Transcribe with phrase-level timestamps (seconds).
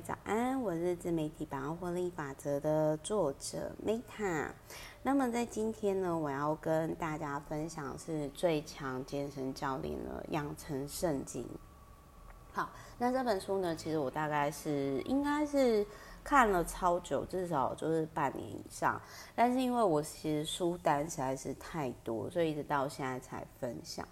[0.00, 4.50] 早安，我是自媒体百万获利法则的作者 Meta。
[5.02, 11.46] 那么在今天呢，我要跟大家分享是最强健身教练的养成圣经。
[12.52, 15.86] 好，那这本书呢，其实我大概是应该是
[16.22, 19.00] 看了超久，至少就是半年以上。
[19.34, 24.06] 但是因为我其实书单实在是太多，所以一直到现在才分享。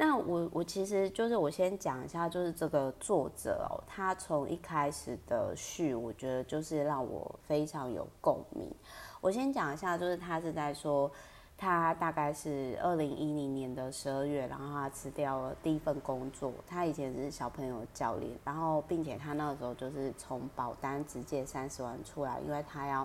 [0.00, 8.72] 那我我其实就是我先讲一下，就是这个作者哦，他从一开始的序，我觉得就是让我非常有共鸣。
[9.20, 11.10] 我先讲一下，就是他是在说，
[11.56, 16.52] 他大概是二零一零年的十二月，然后他辞掉了第一份工作。
[16.64, 23.04] 他以前是小朋友教练，然后并且他那个时候就是从保单直接三十万出来，因为他要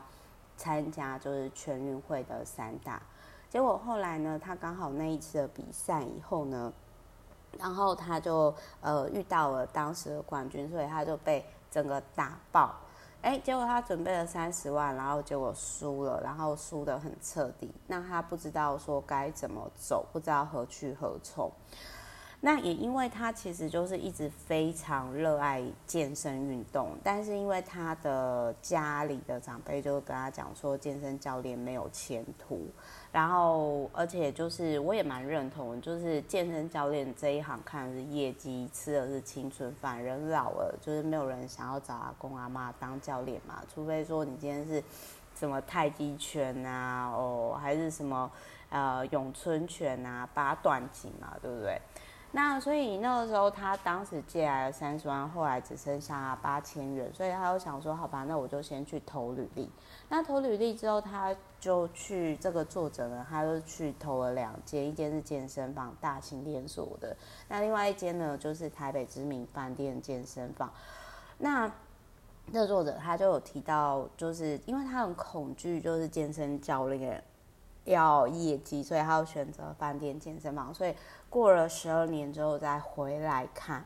[0.56, 3.02] 参加就是全运会的散打。
[3.50, 6.72] 结果后来呢，他刚好那一次的比赛以后呢。
[7.60, 12.76] 然后他就呃遇到了当时的冠军，所以他就被整个打爆。
[13.22, 17.74] 哎，结果他准备了三十万，然后结果输了，然后输得很彻底。
[17.88, 21.50] 那他不知道说该怎么走，不知道何去何从。
[22.42, 32.68] 那也因为他其实就是一直非常热爱健身运动，但是因为他的家里的长辈就跟他讲说，健身教练没有前途。
[33.14, 40.04] 然后，而且就是我也蛮认同，就是健身教练这一行看的是业绩，吃的是青春饭。
[40.04, 44.84] 人老了，就是没有人想要找阿公阿妈当教练嘛，除非说你今天是
[45.36, 48.32] 什么太极拳啊，哦，还是什么
[48.70, 51.80] 呃咏春拳啊，八段锦嘛，对不对？
[52.32, 59.70] 那所以那个时候他当时借来了三十万，后来只剩下八千元，所以他就想说，好吧，那我就先去投履历。
[60.10, 61.32] 那投履历之后，他
[61.64, 67.16] 就去这个作者呢，他就去投了两间，一间是健身房，大型连锁的，
[67.48, 70.70] 那另外一间呢，就是台北知名饭店健身房。
[71.38, 71.72] 那
[72.52, 77.24] 这作者他就有提到，就是因为他很恐惧，就是健身教练。
[77.86, 80.74] 要业绩，所以他要选择饭店健身房。
[80.74, 80.96] 所以
[81.30, 83.84] 过了十二年之后再回来看，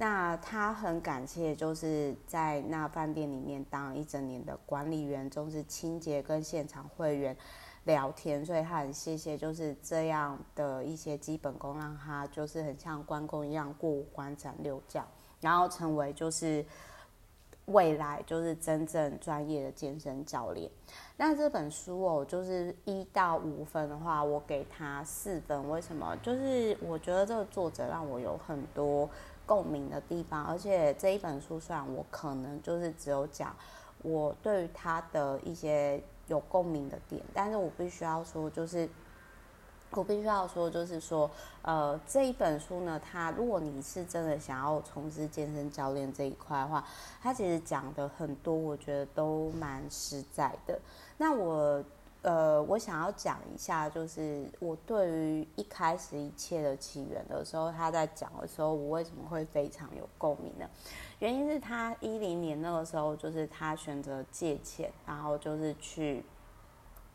[0.00, 7.36] 那他很感谢，就是在那饭店里面当一整年的管理员，就是清洁跟现场会员
[7.84, 15.06] 聊天，所以他很谢谢，就是这样的一些基本功，让他就是很像关公一样过五关斩六将，
[15.42, 16.64] 然后成为就是。
[17.66, 20.68] 未来就是真正专业的健身教练。
[21.16, 25.70] 那这本书哦，就是一到五分的话，我给他四分。
[25.70, 26.16] 为什么？
[26.20, 29.08] 就是我觉得这个作者让我有很多
[29.50, 33.52] 共鸣的地方，而且这一本书虽然我可能就是只有讲
[34.02, 38.88] 我对于他的一些有共鸣的点，但是我必须要说，就是。
[39.92, 41.28] 我必须要说，就是说，
[41.62, 46.84] 呃，这一本书呢，它如果你是真的想要从事健身教练这一块的话，
[47.20, 50.78] 它其实讲的很多，我觉得都蛮实在的。
[51.16, 51.82] 那我，
[52.22, 60.68] 呃，我想要讲一下，就是我对于一开始一切的起源的时候，他在讲的时候，我为什么会非常有共鸣呢？
[61.18, 66.24] 原因是他一零年那个时候，就是他选择借钱，然后就是去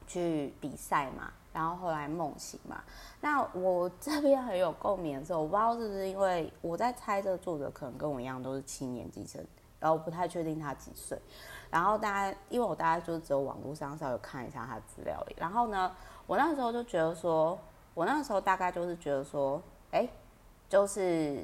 [0.07, 1.31] 去比赛嘛。
[1.53, 2.83] 然后后来梦醒嘛，
[3.21, 9.41] 那我 这边很有共鸣的时候，我不知道是不是因为我在猜这个作者可能跟我一样都是七年级生，
[9.85, 11.15] 然后不太确定他几岁。
[11.69, 15.35] 然后大家因为我大概就只有网络上稍微看一下他资料而已。
[15.37, 17.55] 然后呢，我那时候就觉得说，
[17.93, 20.09] 我那时候大概就是觉得说，哎，
[20.67, 21.39] 就是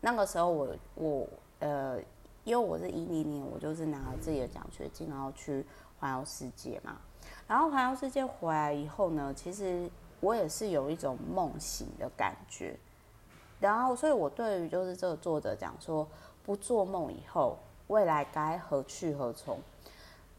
[0.00, 1.28] 那个时候我我
[1.58, 1.98] 呃，
[2.44, 5.66] 因为我是一零年，我就是拿了自己的奖学金，然后去
[5.98, 6.98] 环游世界嘛。
[7.48, 12.78] 然后环游世界回来以后呢，其实我也是有一种梦醒的感觉。
[13.58, 16.06] 然后，所以我对于就是这个作者讲说，
[16.44, 17.56] 不做梦以后，
[17.92, 19.58] 未来该何去何从，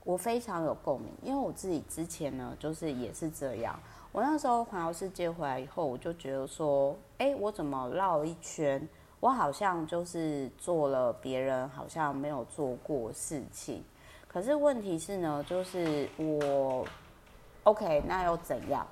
[0.03, 1.13] 我非常有共鸣。
[1.21, 3.79] 因为我自己之前呢，就是也是这样。
[4.11, 13.83] 我那时候环游世界回来以后，我就觉得说，哎，我怎么绕一圈，我好像就是做了别人好像没有做过事情。
[14.27, 16.83] 可是问题是呢，就是我
[17.65, 18.85] ，OK，那又怎样？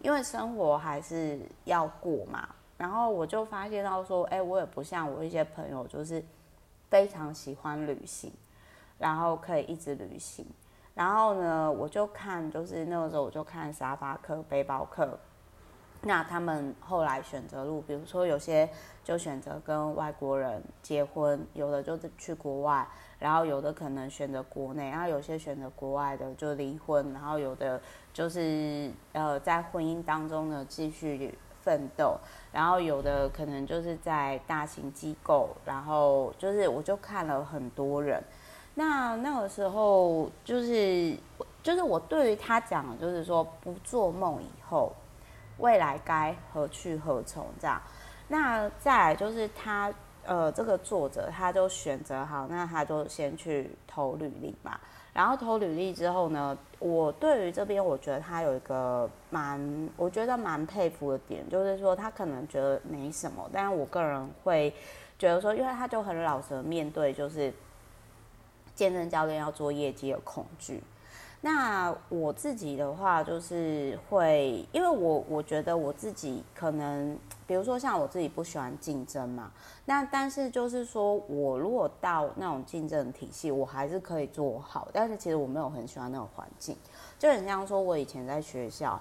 [0.00, 2.48] 因为生活还是要过嘛。
[2.78, 6.22] 然后我就发现到说，哎，我也不像我一些朋友，就是
[6.90, 8.32] 非常喜欢旅行，
[8.98, 10.46] 然后可以一直旅行。
[10.94, 15.18] 然后呢，我就看，就是那个时候我就看沙发客、背包客。
[16.02, 18.68] 那他们后来选择路，比如说有些
[19.02, 22.86] 就选择跟外国人结婚，有的就是去国外，
[23.18, 27.80] 然后有的可能选择国内，然后有些选择国外的就离婚，然后有的
[28.12, 32.16] 就是呃在婚姻当中呢继续奋斗，
[32.52, 38.22] 然后有的可能就是在大型机构，然后就是我就看了很多人，
[38.74, 41.16] 那那个时候就是
[41.64, 44.92] 就是我对于他讲就是说不做梦以后，
[45.58, 47.82] 未来该何去何从这样。
[48.28, 49.92] 那再来就是他
[50.26, 54.78] 呃这个作者他就选择好，那他就先去投履历嘛。
[55.12, 64.74] 然后投履历之后呢，我对于这边我觉得他有一个蛮我觉得蛮佩服的点，就是说他可能觉得没什么，但是我个人会
[65.18, 67.52] 觉得说，因为他就很老实的面对就是。
[68.74, 70.82] 健身教练要做业绩的恐惧，
[71.40, 77.16] 那我自己的话就是会，因为我我觉得我自己可能，
[77.46, 79.52] 比如说像我自己不喜欢竞争嘛，
[79.84, 86.76] 那但是就是说我如果到那种竞争体系，我还是可以做好，但是其实我没有很喜欢那种环境，
[87.18, 89.00] 就很像说我以前在学校，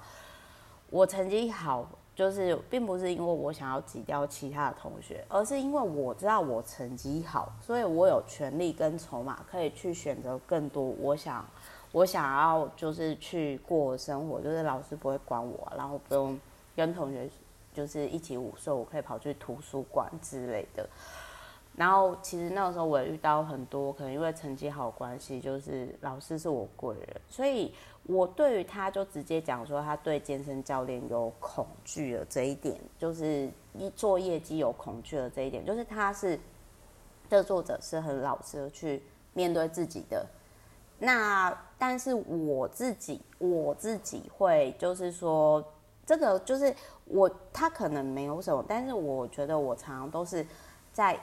[0.89, 1.87] 我成绩好。
[2.15, 11.45] 就是并不是因为我想要挤掉其他的同学，而是因为我知道我成绩好，所以我有权利跟筹码可以去选择更多我想
[11.91, 16.39] 我想要就是去过生活，就是老师不会管我，然后不用
[16.75, 17.29] 跟同学
[17.73, 20.87] 就是一起午睡，我可以跑去图书馆之类的。
[21.75, 27.73] 然后其实那个时候我也遇到很多可能因为成绩好关系，就是老师是我贵人，所以。
[28.07, 36.39] 我对于他就直接讲说，他对健身教练有恐惧的这一点，就是一做业绩有恐惧的这一点，就是他是
[37.27, 39.01] 这作者是很老实的去
[39.33, 40.23] 面对自己的。
[40.99, 45.63] 那但是我自己我自己会就是说，
[46.05, 46.73] 这个就是
[47.05, 50.45] 我他可能没有什么，但是我觉得我常常都是
[50.91, 51.19] 在。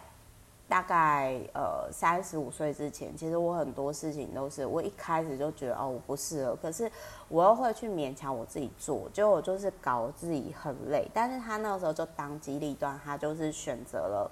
[0.69, 6.90] 大概呃三十五岁之前，其实我很多事情都是我一开始就觉得哦我不适合，可是
[7.28, 11.06] 我又会去勉强我自己做，结果就是搞自己很累。
[11.12, 14.30] 但是他那个时候就当机立断，他就是选择了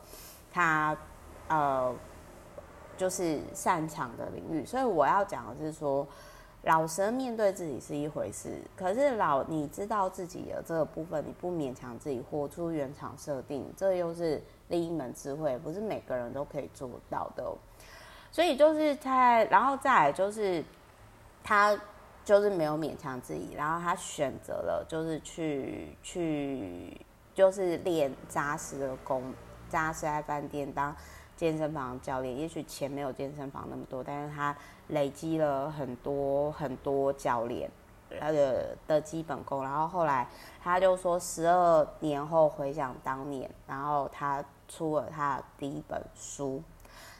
[0.50, 0.96] 他
[1.48, 1.94] 呃
[3.00, 4.66] 就是擅长的领域。
[4.66, 6.06] 所以我要讲的是说，
[6.64, 14.42] 老实面对自己是一回事，可是老你知道自己的这个部分，你不勉强自己活出原厂设定，这又是。
[14.70, 17.44] 另一门智慧，不是每个人都可以做到的，
[18.30, 20.64] 所以就是他，然后再来就是，
[21.42, 21.76] 他
[22.24, 26.96] 就是没有勉强自己，然后他选择了就是去去
[27.34, 29.34] 就是练扎实的功，
[29.68, 30.94] 扎实在饭店当
[31.40, 32.38] 健身房教练。
[32.38, 34.54] 也许钱没有健身房那么多，但是他
[34.88, 37.70] 累积了很多很多教练
[38.20, 40.28] 他的的基本功，然后后来
[40.62, 44.44] 他就说，十二年后回想当年，然后他。
[44.72, 46.62] 出了他的第一本书，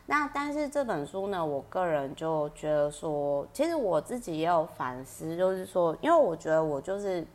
[0.06, 7.26] 那但是这本书呢，我个人就觉得说，其实我自己也有反思，就是说，因为我觉得我就是，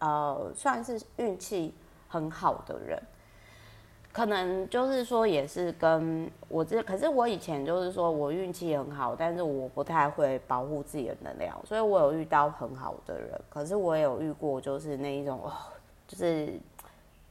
[0.00, 1.74] 呃，算是运气
[2.08, 3.02] 很好的人，
[4.12, 15.40] 可能就是说也是跟我这，可是我以前就是说我运气很好，但是我不太会保护自己的能量，所以我有遇到很好的人，可是我也有遇过就是那一种，
[16.06, 16.52] 就是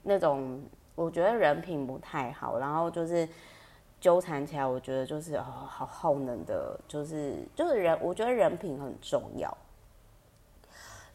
[0.03, 0.61] 那种。
[0.93, 3.27] 我觉得人品不太好，然后就是
[3.99, 9.57] 纠缠起来，我觉得就是哦，好耗能的，就是就是人，我觉得人品很重要。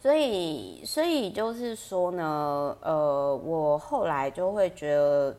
[0.01, 5.37] 所以，所以就是说呢，呃，我后来就会觉得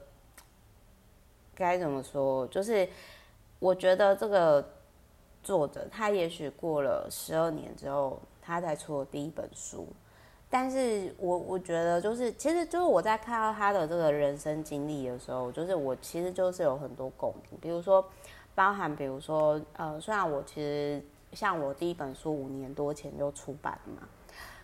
[1.58, 2.88] 该怎么说，就是
[3.58, 4.64] 我觉得这个
[5.42, 9.88] 作者他也许过了十二年之后，他才出了第一本书。
[10.48, 18.02] 但是我我觉得就是，其实就是我在看到他的这个人生经历的时候，就是我其实就是有很多共鸣，比如说，
[18.54, 24.08] 包含比如说，呃，虽然我其实像我第一本书五年多前就出版了嘛，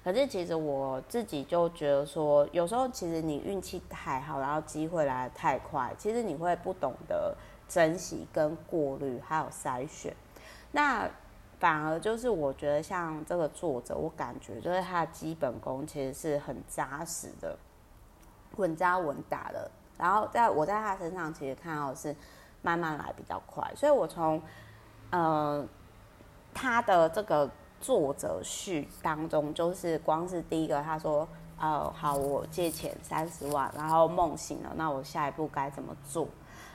[0.04, 7.34] 可是其实我自己就觉得说，有时候其实你运气太好，然后机会来得太快，其实你会不懂得
[7.66, 10.14] 珍惜跟过滤，还有筛选，
[10.72, 11.10] 那。
[11.60, 17.56] 反而就是我觉得像这个作者，我感觉就是他的基本功其实是很扎实的，
[18.56, 19.70] 稳扎稳打的。
[19.96, 22.14] 然后在我在他身上其实看到是
[22.60, 24.42] 慢慢来比较快，所以我从
[25.10, 25.66] 呃
[26.52, 27.48] 他的这个
[27.84, 31.28] 作者序当中，就是光是第一个他说，
[31.60, 36.26] 呃好，我借钱三十万，然后梦醒了，那我下一步该怎么做？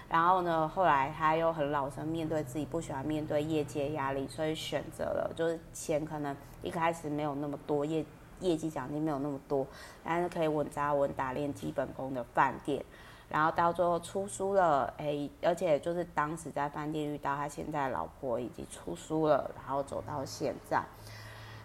[0.08, 8.06] 然后呢，后来他又很老实面对自己不喜欢面对业界压力，所以选择了就是钱可能一开始没有那么多，业
[8.39, 9.66] 业绩奖金没有那么多，
[10.04, 12.86] 但是可以稳扎稳打练基本功的饭店。
[13.30, 20.84] 然后到最后出书了，哎，而且就是当时在饭店遇到他现在老婆，以及出书了，然后走到现在。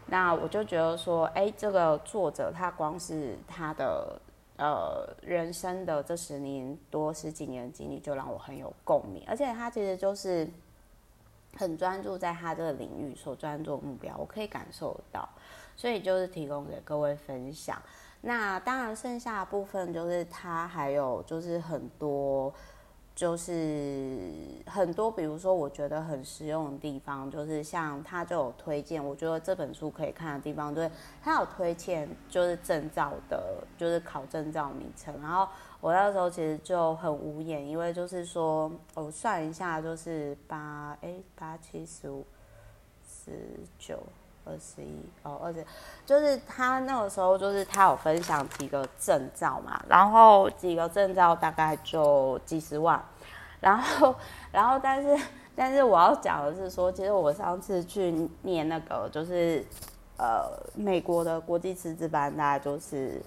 [0.06, 4.20] 那我就觉得说，哎，这个作者他光是他的。
[4.56, 9.20] 呃，人生的这十年多十几年的经历，就让我很有共鸣。
[9.26, 10.48] 而且他其实就是
[11.56, 15.28] 很专注在他这个领域所专注的目标，我可以感受到，
[15.74, 17.82] 所以就是提供给各位分享。
[18.24, 22.52] 那当然，剩下的部分就是他还有就是很多。
[23.16, 24.18] 就是
[24.66, 30.90] 很多，比如说我觉得很实用的地方，就是像他就有推荐，我觉得这本书可以看的地方，就是
[31.22, 35.14] 他有推荐，就是证照的，就是考证照名称。
[35.22, 35.46] 然后
[35.80, 42.26] 我那时候其实就很无言，因为就是说我算一下，就是八哎八七十五
[43.06, 43.30] 十
[43.78, 44.02] 九。
[44.44, 45.64] 二十一哦，二十，
[46.04, 53.02] 就是他那个时候，就是他有分享几个证照嘛，然后几个证照大概就几十万，
[53.60, 54.14] 然后，
[54.52, 55.24] 然后，但是，
[55.56, 59.64] 但是我要讲的是说，其实我上次去念那个，就是
[60.18, 63.22] 呃，美国的国际师资班，大概就是，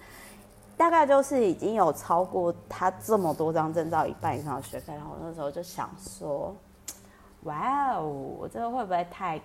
[0.76, 6.54] 大概就是已经有超过他这么多张证照一半以上的学费，然后那时候就想说，
[7.42, 8.06] 哇哦，
[8.38, 9.40] 我这个会不会太？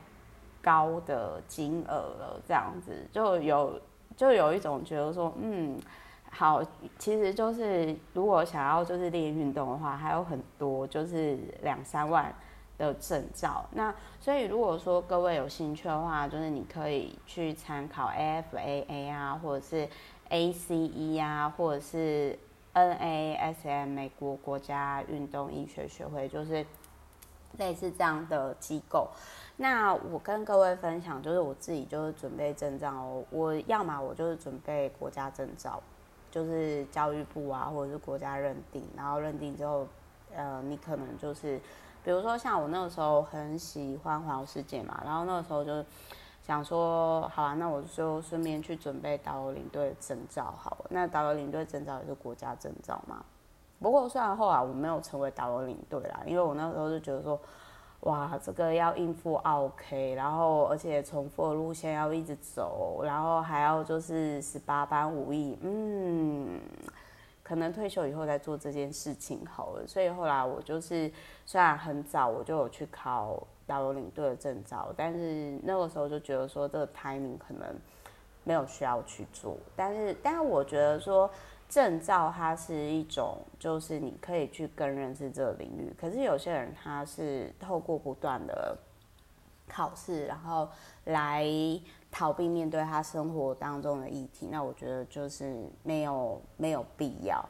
[0.63, 3.79] 高的金额了，这样子就有
[4.15, 5.77] 就有一种觉得说，嗯，
[6.32, 6.63] 好，
[6.98, 12.34] 其实就是如果想要就是练运动的话，还有很多就是两三万
[12.77, 13.65] 的证照。
[13.72, 19.88] 那所以如果说各位有兴趣的话，就是你可以去参考 AFAA 啊，或者是
[20.29, 22.39] ACE 啊，或者是
[22.74, 26.65] NASM 美国国家运动医学学会，就是
[27.58, 29.10] 类似这样的机构。
[29.55, 35.79] 那我跟各位分享，就是我自己就是准备证照哦，我要么我就是准备国家证照，
[36.31, 39.88] 就是教育部啊，或者是国家认定，然后认定之后，
[40.36, 41.62] 呃，你可能就是，
[42.03, 45.86] 比如说像我那个时候很喜欢环游世界嘛，然后那个时候就
[46.41, 50.83] 想说，好啊，那我就顺便去准备导游领队证照好。
[50.89, 53.24] 那导游领队证照也是国家证照嘛。
[53.79, 57.39] 不过虽然后来我没有成为导游领队啦，因为我那时候就觉得说。
[58.03, 66.60] 哇，这个要应付 OK，，然后而且重复的路线要一直走，然后还要就是十八般武艺，嗯，
[67.41, 69.88] 可能退休以后再做这件事情好了。
[69.88, 71.10] 所以后来我就是
[71.45, 77.74] 虽然很早我就有去考导游领队的证照，但是那个时候就觉得说这个 timing 可能
[78.43, 81.29] 没有需要去做，但是但是我觉得说。
[81.74, 85.92] 证照它是一种，就是你可以去更认识这个领域。
[86.00, 88.77] 可是有些人他是透过不断的
[89.68, 90.70] 考试，然后
[91.06, 91.44] 来
[92.12, 94.48] 逃避面对他生活当中的议题。
[94.51, 97.44] 那我觉得就是没有没有必要。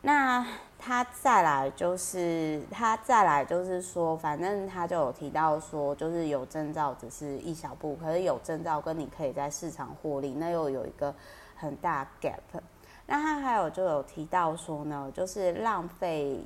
[0.00, 0.46] 那
[0.78, 11.14] 他再来就是他再来就是说，反正他就有提到说，就是有证照只是一小步，可是有证照跟你可以在市场获利，那又有一个
[11.54, 12.62] 很大 gap。
[13.10, 16.38] 那他还有就有提到说呢，就是浪费，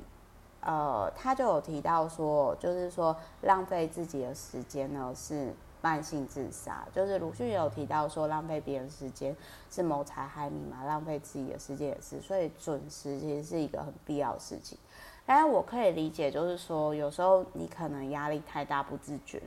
[0.61, 6.87] 呃，他就有提到说，就是说浪费自己的时间呢是慢性自杀。
[6.93, 9.35] 就是鲁迅也有提到说，浪费别人时间
[9.69, 12.21] 是谋财害命嘛，浪费自己的时间也是。
[12.21, 14.77] 所以准时其实是一个很必要的事情。
[15.25, 19.43] 当然我可以理解，就是说有时候你可能压力太大不自觉，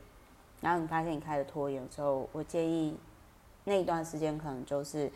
[0.61, 2.95] 然后你发现你开始拖延之后，我建议
[3.63, 5.11] 那一段时间可能就是。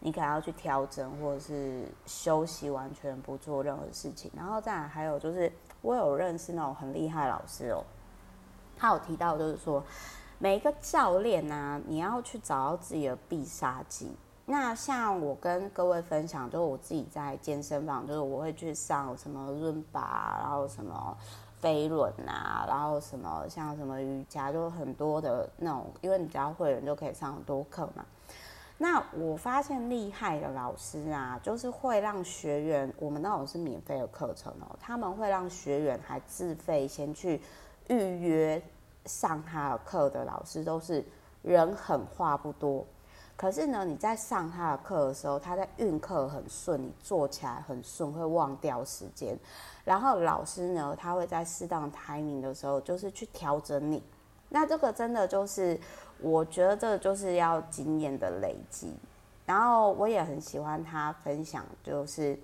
[0.00, 4.30] 你可能要去调整，或者是休息，完全不做任何事情。
[4.36, 5.52] 然后再来，还有就是，
[5.82, 7.82] 我有认识那种很厉害老师哦，
[8.76, 9.82] 他有提到，就是说，
[10.38, 14.12] 每一个教练啊，你要去找到自己的必杀技。
[14.46, 21.14] 那像我跟各位分享，就是我自己在健身房，就是我会去上什么润巴，然后什么
[21.60, 28.06] 飞轮啊，然后什么像什么瑜伽，就很多的那种，因为你只要会员就可以上很多课嘛。
[28.80, 37.40] 那我发现厉害的老师啊，就是会让学员，我们那种是免费的课程哦，他们会让学员还自费先去
[37.88, 38.62] 预约
[39.04, 41.04] 上他的课的老师，都是
[41.42, 42.86] 人狠话不多。
[43.36, 49.36] 可是呢，你在上他的课的时候，他在运课很顺，你做起来很顺，会忘掉时间。
[49.84, 54.00] 然后老师呢，他会在适当 timing 的时候，就是去调整你。
[54.50, 55.76] 那这个真的就是。
[56.20, 58.92] 我觉得这就是要经验的累积，
[59.46, 62.38] 然后我也很喜欢他分享，就是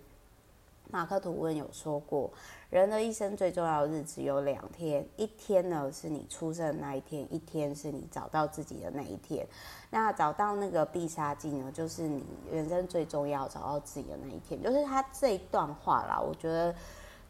[0.91, 2.31] 马克吐温有说过，
[2.71, 9.47] 人的一生最重要的日子有两天，一天呢是你出生的那一天，一天是你找到自己的那一天。
[9.91, 14.63] 那找到那个必杀技呢，就是你人生最重要找到自己的那一天。
[14.63, 16.75] 就是他这一段话啦，我觉得。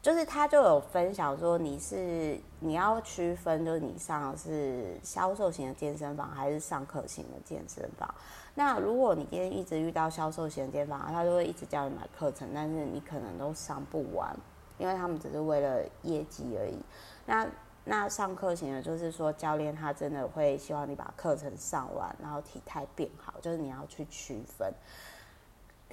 [0.04, 8.14] 就是他就有分享说，你是你要区分，就是你上的是销售型的健身房还是上课型的健身房。
[8.54, 14.36] 那如果你今天一直遇到销售型的健身房，他就会一直叫你买课程，但是你可能都上不完，
[14.76, 16.78] 因为他们只是为了业绩而已。
[17.24, 17.46] 那
[17.84, 24.70] 那上课型的，就是说教练他真的会希望你把课程上完，然后体态变好，就是你要去区分，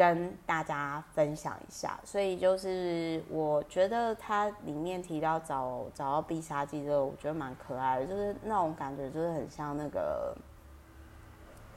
[0.02, 2.00] 跟大家分享一下。
[2.04, 10.36] 所以就是我觉得它里面提到找找到必杀技这个，我觉得蛮可爱的，就是那种感觉，就是很像那个，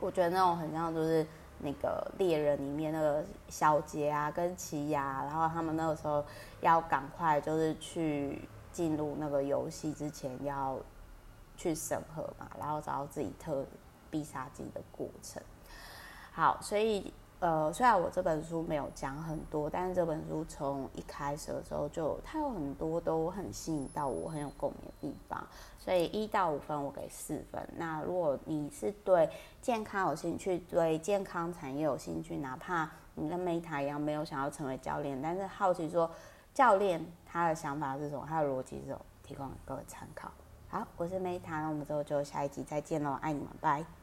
[0.00, 1.26] 我觉得那种很像就是
[1.58, 6.24] 那个猎人里面那个小杰啊跟奇犽，然后他们那个时候
[6.60, 8.48] 要赶快就是去。
[8.74, 10.76] 进入那个游戏之前要
[11.56, 13.64] 去审核嘛，然后找到自己特
[14.10, 15.40] 必杀技的过程。
[16.32, 17.14] 好，所以
[17.44, 25.46] 呃，虽然我这本书没有讲很多，但是这本书从一开始的时候就它有很多都很吸引到我，很有共鸣的地方。
[25.78, 27.62] 所以一到五分我给四分。
[27.76, 29.28] 那如果你是对
[29.60, 36.10] 健康有兴趣，对健康产业有兴趣，哪怕你跟 Meta 一样没有想要成为教练，但是好奇说。
[36.54, 38.24] 教练他的想法是什么？
[38.26, 39.00] 他的逻辑是什么？
[39.22, 40.30] 提供给各位参考。
[40.68, 43.84] 好，我是 Meta，那我们之后就下一集再见喽，爱你们，拜。